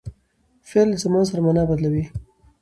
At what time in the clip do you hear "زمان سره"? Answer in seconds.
1.03-1.39